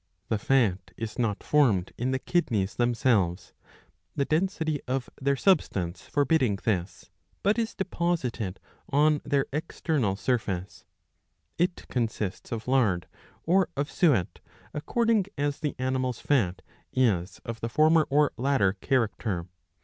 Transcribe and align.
^* 0.01 0.03
The 0.29 0.39
fat 0.39 0.93
is 0.97 1.19
not 1.19 1.43
formed 1.43 1.91
in 1.95 2.09
the 2.09 2.17
kidneys 2.17 2.73
themselves, 2.73 3.53
the 4.15 4.25
density 4.25 4.81
of 4.87 5.11
their 5.21 5.35
substance 5.35 6.01
forbidding 6.07 6.55
this, 6.55 7.11
but 7.43 7.59
is 7.59 7.75
deposited 7.75 8.59
on 8.89 9.21
their 9.23 9.45
external 9.53 10.15
surface. 10.15 10.85
It 11.59 11.85
consists 11.87 12.51
of 12.51 12.67
lard 12.67 13.05
or 13.43 13.69
of 13.77 13.91
suet, 13.91 14.39
according 14.73 15.25
as 15.37 15.59
the 15.59 15.75
animal's 15.77 16.17
fat 16.19 16.63
is 16.91 17.39
of 17.45 17.59
the 17.59 17.69
former 17.69 18.07
or 18.09 18.31
latter 18.37 18.73
character. 18.81 19.45